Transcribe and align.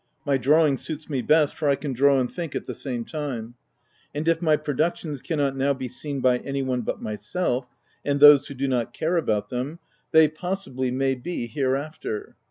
My 0.25 0.39
drawing 0.39 0.77
suits 0.79 1.11
me 1.11 1.21
best, 1.21 1.53
for 1.55 1.69
I 1.69 1.75
can 1.75 1.93
draw 1.93 2.19
and 2.19 2.27
think 2.27 2.55
at 2.55 2.65
the 2.65 2.73
same 2.73 3.05
time; 3.05 3.53
and 4.15 4.27
if 4.27 4.41
my 4.41 4.57
productions 4.57 5.21
can 5.21 5.37
not 5.37 5.55
now 5.55 5.75
be 5.75 5.87
seen 5.87 6.21
by 6.21 6.39
any 6.39 6.63
one 6.63 6.81
but 6.81 7.03
myself 7.03 7.69
and 8.03 8.19
those 8.19 8.47
who 8.47 8.55
do 8.55 8.67
not 8.67 8.93
care 8.95 9.15
about 9.17 9.49
them, 9.49 9.77
they, 10.11 10.27
possi 10.27 10.75
bly, 10.75 10.89
may 10.89 11.13
be, 11.13 11.45
hereafter. 11.45 12.35